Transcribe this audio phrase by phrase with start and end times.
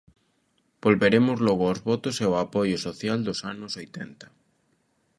[0.83, 4.27] Volveremos logo aos votos e ao apoio social dos anos oitenta.